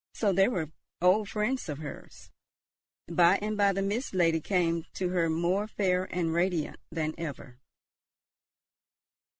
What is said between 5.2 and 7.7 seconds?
more fair and radiant than ever.